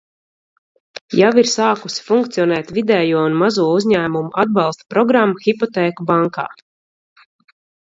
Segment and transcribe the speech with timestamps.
[1.19, 6.49] Jau ir sākusi funkcionēt vidējo un mazo uzņēmumu atbalsta programma Hipotēku bankā.